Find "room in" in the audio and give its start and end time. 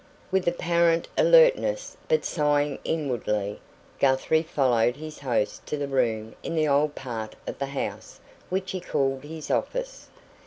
5.87-6.55